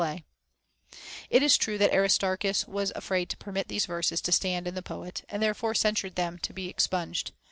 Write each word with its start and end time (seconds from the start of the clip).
70 0.01 0.07
HOW 0.07 0.07
A 0.07 0.09
YOUNG 0.13 0.19
MAN 0.19 0.23
OUGHT 0.23 0.97
It 1.37 1.43
is 1.43 1.57
true 1.59 1.77
that 1.77 1.93
Aristarchus 1.93 2.67
was 2.67 2.91
afraid 2.95 3.29
to 3.29 3.37
permit 3.37 3.67
these 3.67 3.85
verses 3.85 4.19
to 4.21 4.31
stand 4.31 4.67
in 4.67 4.73
the 4.73 4.81
poet, 4.81 5.23
and 5.29 5.43
therefore 5.43 5.75
censured 5.75 6.15
them 6.15 6.39
to 6.39 6.51
be 6.53 6.67
expunged. 6.69 7.33